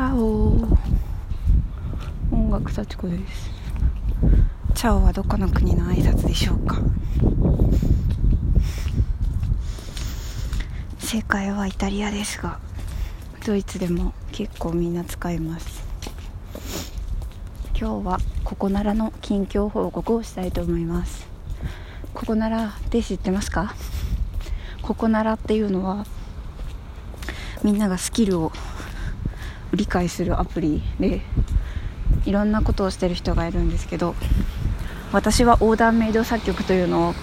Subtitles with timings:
[0.00, 0.66] チャオ
[2.32, 3.50] 音楽幸子です。
[4.74, 6.80] チャオはどこの国の挨拶でしょうか？
[11.00, 12.58] 正解はイタリアですが
[13.44, 15.84] ドイツでも結構みんな使います。
[17.78, 21.28] 今日はここならの近況報告をしたいと思います。
[22.14, 23.74] ここならって知ってますか？
[24.80, 26.06] ここならっていうのは
[27.62, 28.50] みんながスキルを
[29.72, 31.20] 理解するアプリで
[32.24, 34.14] いろんなことをしてる人がいるんですけど
[35.12, 37.14] 私はオーダーメイド作曲というのを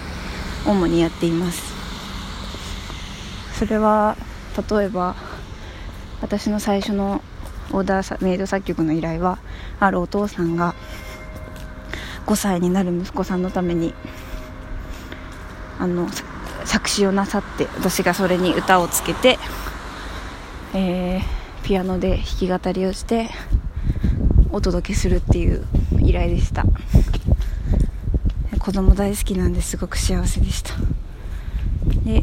[0.66, 1.72] 主にやっています。
[3.58, 4.16] それは
[4.70, 5.16] 例えば
[6.20, 7.22] 私の最初の
[7.72, 9.38] オーダーメイド作曲の依頼は
[9.80, 10.74] あるお父さんが
[12.26, 13.94] 5歳になる息子さんのために
[15.78, 16.08] あの
[16.64, 19.38] 作詞をなさって私がそれに歌をつけて、
[20.74, 23.30] えーピアノで弾き語りをして
[24.50, 25.66] お届けするっていう
[26.00, 26.64] 依頼でした。
[28.58, 30.74] 子供大好きなんですごく幸せでした。
[32.04, 32.22] で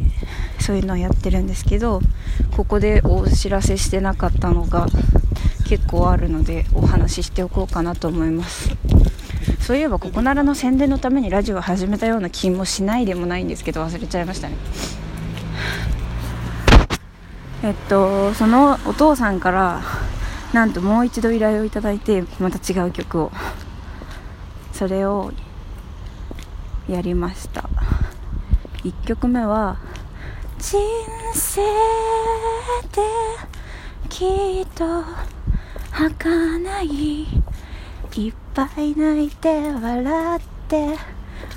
[0.60, 2.00] そういうのをやってるんですけど
[2.56, 4.86] ここでお知らせしてなかったのが
[5.68, 8.70] 結構あるのでお話ししておこうかなと思います。
[9.60, 14.54] そういえばここならの宣伝のためにラジオを始めたような気もしないでもないんですけど忘れちゃいましたね。
[17.66, 19.82] えっとそのお父さんから
[20.52, 23.32] なんともう一度依頼をいただいてまた違う曲を。
[24.72, 25.32] それを
[26.88, 27.68] やりました。
[28.84, 29.78] 1曲目は
[30.60, 30.78] 「人
[31.34, 31.60] 生
[32.92, 33.02] で
[34.10, 35.02] きっと
[35.90, 37.22] 儚い」
[38.14, 40.96] いっぱい泣いて笑って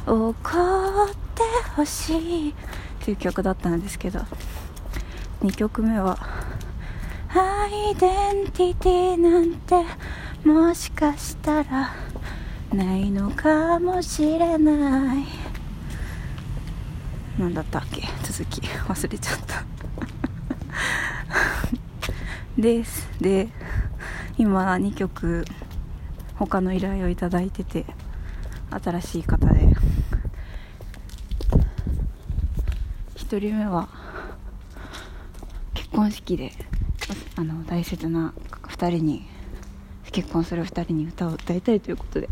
[0.08, 1.44] 怒って
[1.76, 2.56] ほしい。
[3.04, 4.22] という曲だったんですけど。
[5.42, 6.18] 2曲目は
[7.34, 9.86] アイデンティティなんて
[10.44, 11.94] もしかしたら
[12.74, 15.26] ないのかもしれない。
[17.38, 18.02] 何だったっけ？
[18.24, 18.60] 続き。
[18.62, 19.64] 忘れちゃった。
[22.62, 23.08] です。
[23.22, 23.48] で
[24.38, 25.46] 今2曲
[26.36, 27.86] 他の依頼をいいてて
[28.72, 29.70] 新しい方で。
[33.16, 33.99] 1人目は
[36.00, 36.54] 婚式で
[37.36, 38.34] あの大切な
[38.70, 39.26] 2人に
[40.14, 42.30] 結婚する2人に歌を歌いたいということで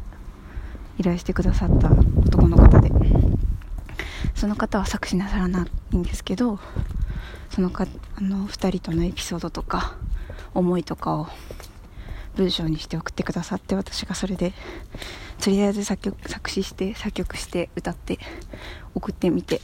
[0.98, 2.90] 依頼してくださった男の方で
[4.36, 6.60] その方は作詞なさらないんですけど
[7.50, 9.98] そのかあの2人とのエピソードとか
[10.54, 11.28] 思いとかを
[12.38, 14.54] 文章にして送ってくださって私がそれで
[15.42, 18.18] とりあえず作曲作詞して作曲して歌って
[18.96, 19.60] 送ってみて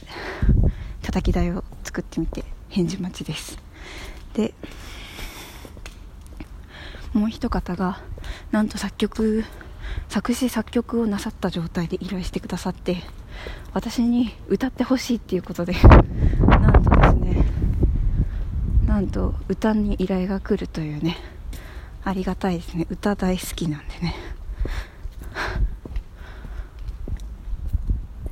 [1.00, 3.64] 叩き台を作ってみて返事待ちです。
[4.34, 4.54] で
[7.12, 8.00] もう一方が
[8.50, 9.44] なんと作曲
[10.08, 13.02] 作詞作曲をなさった状態で依頼してくださって
[13.72, 17.44] 私に歌ってほしいっていうことでなんとですね
[18.86, 21.16] なんと歌に依頼が来るというね
[22.04, 22.86] ありがたいですね。
[22.90, 24.14] 歌大好きなんでね。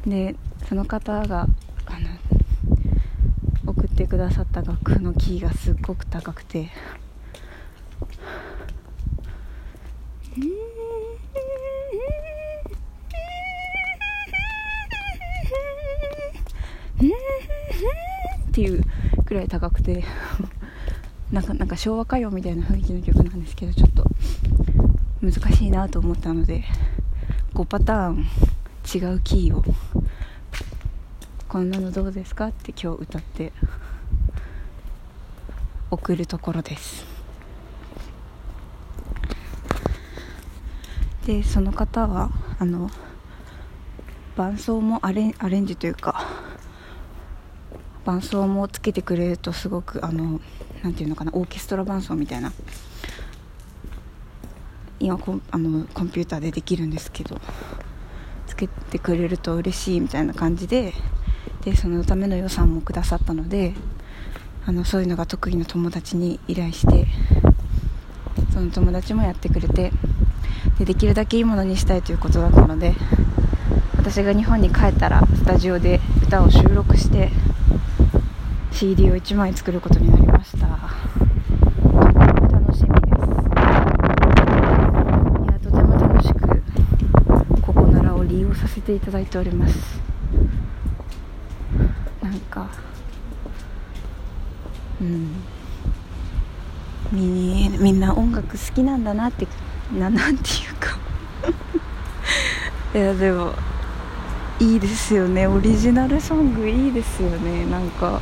[0.07, 0.37] で
[0.69, 1.47] その方が
[1.87, 2.09] あの
[4.03, 6.65] てくださった楽譜のキーがすっごく高くて。
[6.65, 6.69] っ
[18.55, 18.83] ていう
[19.25, 20.03] くらい高くて。
[21.31, 24.05] なんかなんか昭和歌謡みたいな雰囲気の曲なんですけどちょっと
[25.23, 26.63] 難しいなと思ったので
[27.55, 28.27] 5パターン
[28.95, 29.65] 違うキーを。
[31.49, 32.49] こんなのどうですか？
[32.49, 33.51] って今日歌って。
[35.93, 37.05] 送るところです。
[41.27, 42.91] でその方はあの
[44.35, 46.27] 伴奏もアレンアレンジというか
[48.07, 50.41] 伴奏もつけてくれるとすごくあの
[50.83, 52.53] なんていうのかなオーケストラ伴奏みたいな
[54.99, 57.39] 今コンあのコンピューターでできるんですけど
[58.47, 60.95] つけてくれると嬉しいみたいな感じで
[61.61, 63.75] でそのための予算もくださったので
[64.65, 67.07] あのそういうのが得意な友達に依頼して
[68.53, 69.93] その友達もやってくれて
[70.79, 72.95] でできるだけいいものにしたいということだったので
[73.97, 77.31] 私が日本に帰ったらスタジオで歌を収録して
[78.73, 80.67] CD を1枚作ることになりました。
[82.51, 83.23] 楽しみです。
[85.45, 86.63] いやとても楽しく
[87.61, 90.01] ここならを利用させていただいております。
[92.23, 92.69] なんか
[95.03, 95.35] うん。
[97.11, 99.47] みみんな音楽好きなんだなって
[99.93, 100.97] ななんていうか。
[102.95, 103.53] いやでも
[104.61, 105.47] いいですよね。
[105.47, 107.67] オリジナルソングいいですよね。
[107.67, 108.21] なんか。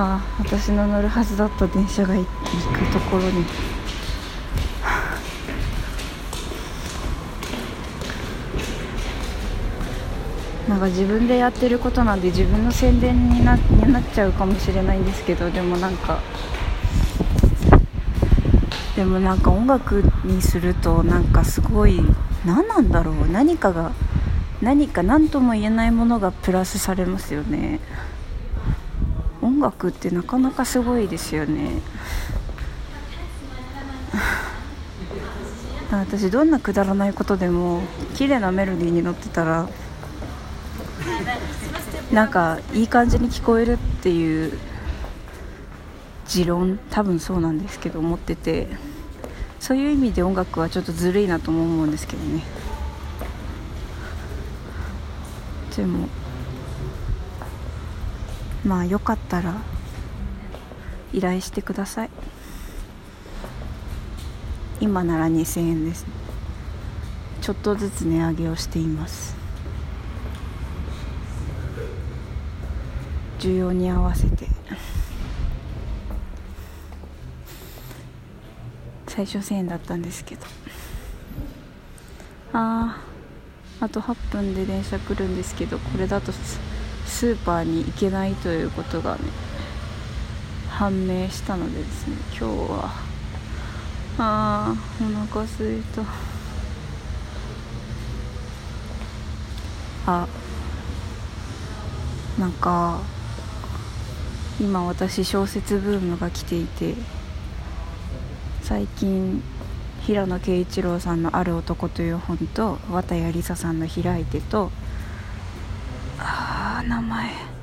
[0.00, 2.26] あ私の乗るはずだった電車が行く
[2.92, 3.44] ところに。
[10.68, 16.20] なんか自分でやってることなんで自分の宣伝になになっちゃうかもしれないんですけどでもなんか
[18.94, 22.00] でもなんか音楽にするとなんかすごい
[22.44, 23.92] 何なんだろう何かが
[24.60, 27.78] 何か何とも言えないものがプラスされますよね。
[29.40, 31.80] 音楽ってなかなかすごいですよね。
[35.92, 37.82] 私どんなくだらないことでも
[38.16, 39.68] 綺麗なメロディーに乗ってたら
[42.12, 44.58] なんかいい感じに聞こえるっていう
[46.26, 48.88] 持論多分そうなんですけど思ってて。
[49.60, 52.42] そういう意味で音楽はちょっとずるいなとも思うんですけどね。
[55.76, 56.08] でも
[58.64, 59.54] まあよかったら
[61.12, 62.10] 依頼してください。
[64.80, 66.06] 今なら2000円です。
[67.40, 69.37] ちょっとずつ値上げをしています。
[73.38, 74.46] 需要に合わせて。
[79.06, 80.46] 最初1000円だったんですけど。
[82.52, 82.96] あ
[83.80, 89.20] ああと8分で電車来るんですけどこれだとスーパーに行けないということがね
[90.68, 92.90] 判明したのでですね今日は。
[94.18, 96.02] あーお腹すいた。
[100.06, 100.26] あ
[102.38, 103.00] なんか
[104.60, 106.94] 今私小説ブームが来ていて
[108.62, 109.42] 最近
[110.02, 114.70] 平野啓一郎さんの「ある男」という本と綿谷りささんの「開いてと」
[116.18, 117.58] あ名前。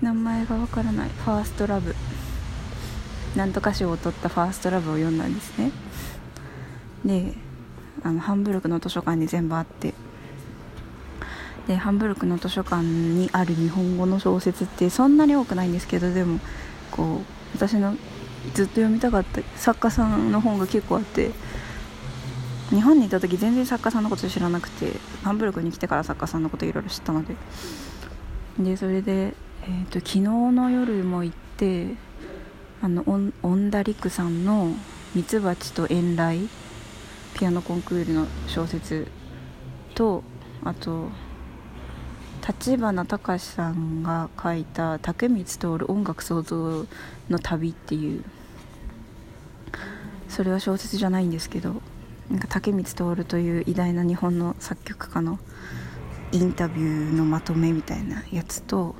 [0.00, 1.94] 名前がわからない「ファーストラブ」
[3.34, 5.72] なんとか賞を取った「ファーストラブ」を読んだんですね。
[7.04, 7.34] で
[8.04, 9.94] あのハンブルクの図書館に全部あって
[11.68, 16.40] でハンブルクの図書館にある日本語の小説ってそんなに多くないんですけどでも
[16.90, 17.94] こう私の
[18.54, 21.30] ずっと読みたかった作家さんの本が結構あって
[22.70, 24.92] 日本にいた時全然作家さんのこと知らなくて
[25.22, 27.36] ハンブルクに来てから作家さんのこといろいろ知ったので。
[28.58, 31.94] でそれで、えーと、昨日の夜も行って
[32.82, 34.74] あのオンダリクさんの
[35.14, 36.48] 「ミツバチと遠雷」
[37.38, 39.06] ピアノコンクールの小説
[39.94, 40.24] と
[40.64, 41.08] あと
[42.48, 46.86] 立花隆さんが書いた竹光徹音楽創造
[47.28, 48.24] の旅っていう。
[50.28, 51.80] それは小説じゃないんですけど
[52.30, 55.38] なんか竹光徹という偉大な日本の作曲家の
[56.32, 58.94] インタビューのまとめみたいなやつと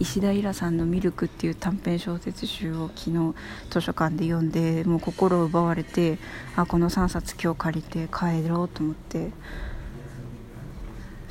[0.00, 3.34] 石田イラさんの「ミルク」っていう短編小説集を昨日
[3.70, 6.18] 図書館で読んでもう心を奪われて
[6.56, 9.30] あこの3冊今日借りて帰ろうと思って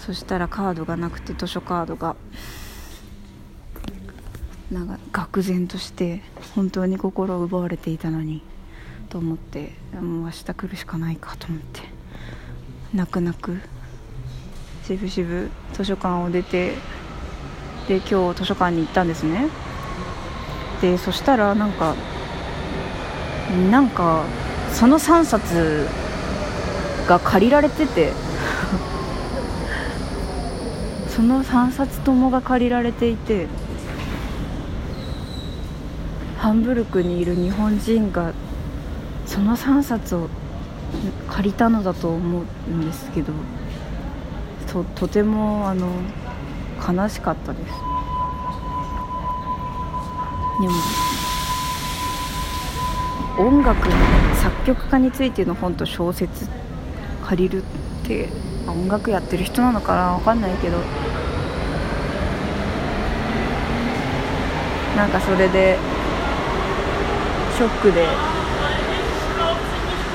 [0.06, 2.16] そしたらカードがなくて図書カードが
[4.72, 6.22] なんか愕然として
[6.56, 8.42] 本当に心を奪われていたのに
[9.10, 11.82] と思ってもう明日来るしかないかと思って
[12.94, 13.60] 泣く泣く
[14.88, 16.74] しぶしぶ図書館を出て
[17.88, 19.50] で今日図書館に行ったんですね。
[20.82, 21.96] でそしたらなんか
[23.70, 24.24] なんか
[24.72, 25.88] その3冊
[27.08, 28.14] が借りられてて
[31.16, 33.48] その3冊ともが借りられていて
[36.38, 38.34] ハンブルクにいる日本人が
[39.26, 40.30] その3冊を
[41.30, 43.34] 借りたのだと思うんですけど
[44.72, 45.90] ととてもあの
[46.82, 47.66] 悲しかったです。
[50.62, 50.74] でも
[53.38, 53.96] 音楽の
[54.36, 56.48] 作曲家についての本と小説
[57.26, 57.66] 借りるっ
[58.08, 58.30] て
[58.68, 60.78] 音楽やってる人なのかな分かんないけど。
[64.96, 65.78] なんかそれで
[67.56, 68.06] ショックで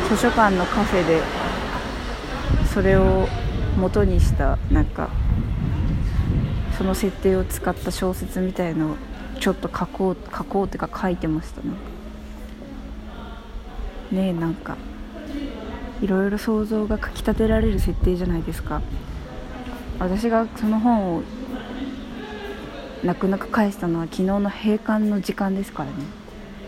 [0.08, 1.20] 図書館のカフェで
[2.72, 3.26] それを
[3.78, 5.10] 元にしたなんか
[6.76, 8.96] その設定を使った小説みたいのを
[9.40, 11.70] ちょっと書こう書こうっていうか書いてましたね。
[14.12, 14.76] ねえなんか。
[16.02, 18.82] いろいろ想像がかきたてられる設定じゃないですか。
[19.98, 21.22] 私がその本を
[23.02, 25.96] 泣く泣く返したのは昨日の閉館の時間ですからね。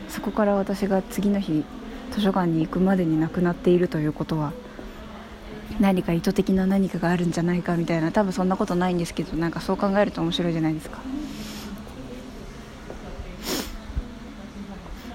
[0.08, 1.64] そこから私が次の日
[2.10, 4.52] 図書館に行くまでに亡くなっているということは
[5.78, 10.98] 何か意図的な何かがあるんじゃないかみたいな多分そんなことないんですけどなんかそう考えると面白いじゃないですか。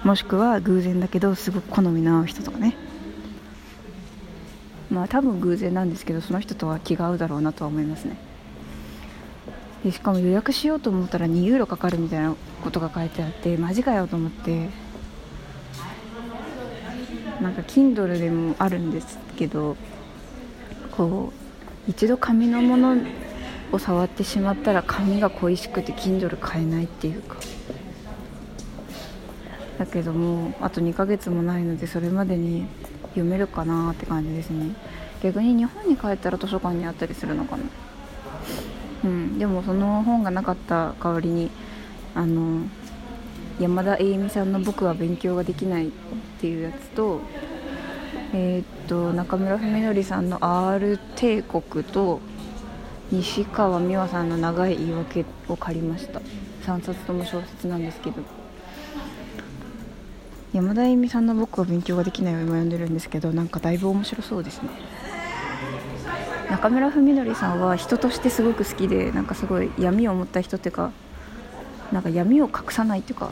[0.03, 2.77] もしくは偶然だけどすごく好みの合う人とかね。
[4.93, 8.15] まあ多分偶然なんですけどその人とは気が合うだろうなとは思いますね。
[9.83, 14.69] でしかも予約しようと思ったら2ユーロかかるみたいなことが書いてあってマジかよと思って
[17.41, 19.75] なんか Kindle でもあるんですけど
[20.91, 21.33] こ
[21.87, 22.95] う一度紙のもの
[23.73, 27.35] を触ってしまったら紙が恋しくて Kindle 買えないっていうか。
[29.79, 32.67] だけどもあと2ヶ月もないのでそれまでに
[33.13, 34.75] 読めるかなって感じですね。
[35.21, 37.63] 逆に日本に帰ったら図書館にあったりするのかな。
[39.03, 41.49] うん、でもその本がなかった代わりに
[42.15, 42.61] あの
[43.59, 45.91] 山田栄美さんの「僕は勉強ができない」っ
[46.39, 47.21] ていうやつと,、
[48.33, 52.19] えー、っと中村文則さんの「R 帝国」と
[53.11, 56.21] 西川美和さんの「長い言い訳」を借りました。
[56.65, 58.42] 3冊とも小説なんですけど。
[60.53, 64.69] 山田栄美さんの「僕は勉強ができない」を今読んでるんですけどなんかだいぶ面白そうですね。
[66.51, 70.91] 中村文則さんは人としてすごく好きでなんかすごい闇を持った人っていうか
[71.91, 73.31] なんか闇を隠さないっていうか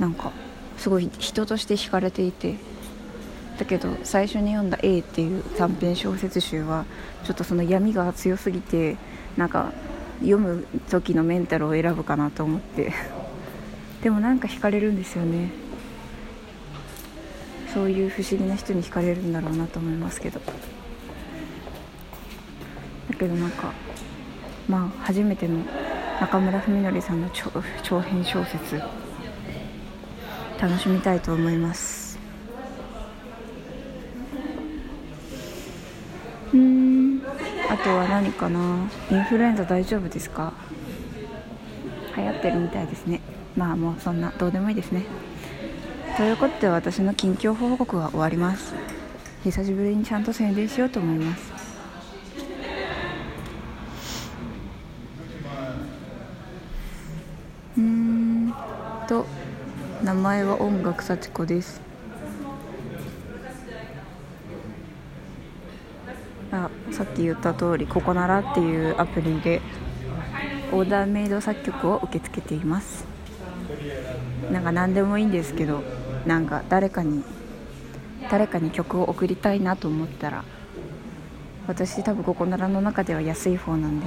[0.00, 0.32] なんか
[0.78, 2.56] すごい人として惹かれていて。
[3.56, 6.84] だけど最初に読んだ「A」っていう短編小説集は
[7.22, 8.96] ちょっとその闇が強すぎて
[9.36, 9.70] なんか
[10.18, 12.92] 読む時のメンタルを選ぶかなと思って。
[14.04, 15.48] でもなんか惹かれるんですよね。
[17.72, 20.40] そういう不思議な人に惹かれるんだろうなと思いますけど。
[20.40, 20.44] だ
[23.18, 23.72] けどなんか
[24.68, 25.60] まあ初めての
[26.20, 27.30] 中村文則さんの
[27.82, 28.80] 長編小説
[30.60, 32.18] 楽しみたいと思います。
[36.52, 37.22] うん。
[37.70, 38.86] あとは何かな？
[39.10, 40.52] インフルエンザ大丈夫ですか？
[42.18, 43.22] 流行ってるみたいですね。
[43.56, 45.04] まあもうそんなどうでもいいですね。
[46.16, 48.74] ということで私の近況報告は終わります。
[49.44, 51.52] 久しぶりにちゃんと宣伝しようと思います。
[57.76, 58.54] うん
[59.08, 59.26] と
[60.02, 61.80] 名前は音楽幸子です。
[66.52, 69.60] あさっき言った通りここならっていうアプリで
[70.72, 73.13] オーダーメイド作曲を受け付けています。
[74.50, 75.82] なんか何でもいいんですけど
[76.26, 77.22] なんか誰かに
[78.30, 80.44] 誰かに曲を送りたいなと思ったら
[81.66, 84.06] 私多分ここならの中では安い方なんで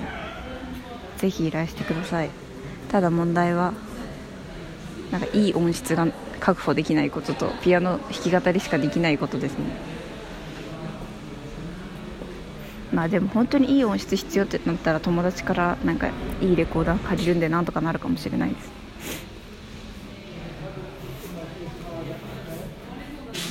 [1.18, 2.30] ぜひ依頼してください。
[2.90, 3.74] ただ問題は
[5.12, 6.08] なんかいい音質が
[6.40, 9.66] 確保できないこととピアノ弾き語りしかできないことですね。
[12.94, 16.10] まあでも本当にいい音質必要ってなったら友達からなんか
[16.42, 18.72] いいレコーダー借りるんでなんとかなるかもしれないです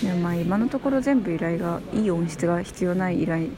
[0.03, 3.49] でもまあ今のところ全部依頼がいい音質が必要ない依頼。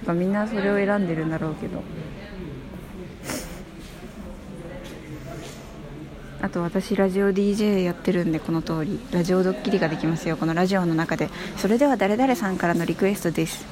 [0.00, 1.82] とかみんなそれを選んでるんだろうけど。
[6.40, 9.00] あと私ラジオ DJ やってるんでこの通り。
[9.12, 10.36] ラジオドッキリができますよ。
[10.36, 11.30] このラジオの中で。
[11.56, 13.64] それでは誰々さんからのリクエストです。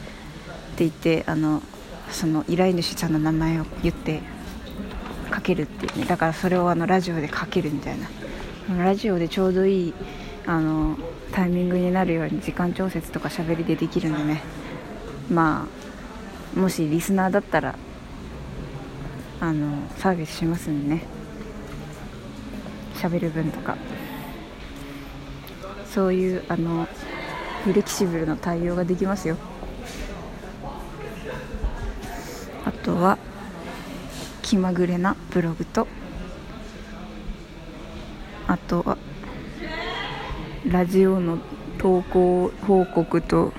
[0.72, 1.62] って言ってあの
[2.10, 4.22] その依頼主さんの名前を言って
[5.30, 6.04] かけるっていうね。
[6.06, 8.08] だからそれをあのラジオでかけるみたいな。
[8.82, 9.94] ラジオでちょうどいい
[10.46, 10.96] あの
[11.32, 14.42] タイミングになるように時間調節とか喋りでできるんでね。
[15.30, 15.66] ま
[16.56, 17.74] あもしリスナーだったら
[19.40, 21.02] あのサービスしますんでね。
[22.96, 23.76] 喋る分とか。
[25.92, 26.86] そういうあの
[27.64, 29.36] フレキシブルな対応ができますよ。
[32.64, 33.18] あとは
[34.42, 35.86] 気まぐれなブログと
[38.46, 38.98] あとは
[40.72, 41.38] ラジオの
[41.76, 43.52] 投稿報告と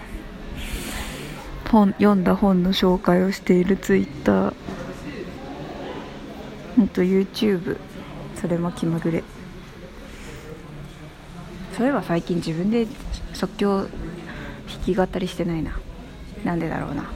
[1.70, 4.54] 本読んだ本の紹介をしているツイッター。
[6.92, 7.78] と YouTube
[8.36, 9.24] それも気まぐれ。
[11.78, 12.88] そういえば最近自分で
[13.34, 13.90] 即興弾
[14.84, 15.80] き語りしてないな。
[16.44, 17.12] なんでだろうな。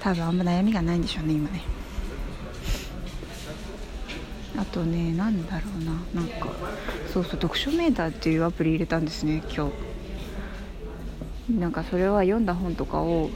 [0.00, 1.73] 多分あんま悩みがないんでしょうね今ね。
[4.56, 6.20] あとねなんだろうな。
[6.22, 6.48] なんか
[7.12, 9.70] そうそう読書メーターっていうアプリ入れたんですね今
[11.48, 11.58] 日。
[11.58, 13.30] なんかそれは読んだ本とかを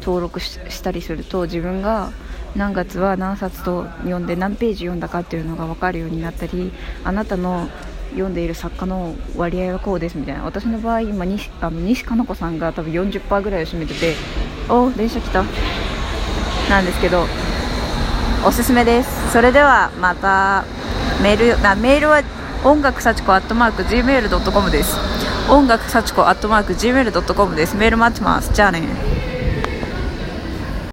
[0.00, 2.10] 登録したりすると自分が
[2.56, 6.72] 何月は何冊と読んで何ページ読んだかっていうのが分かるようになったり
[7.04, 7.68] あなたの
[8.10, 10.44] 読んでいる作家の割合はこうですみたいな。
[10.44, 14.14] 私の場合今西あの西加奈子さんが多分40%ぐらいを占めてて
[14.68, 15.44] お電車来た
[16.70, 17.26] なんですけど
[18.44, 19.32] おすすめです。
[19.32, 20.64] それではまた
[21.22, 22.22] メールあメールは
[22.64, 24.96] 音楽幸子アットマーク Gmail.com です。
[25.50, 27.76] 音楽幸子アットマーク Gmail.com です。
[27.76, 28.52] メール待ってます。
[28.52, 29.05] じゃあね。